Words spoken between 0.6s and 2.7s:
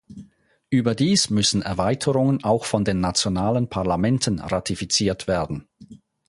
Überdies müssen Erweiterungen auch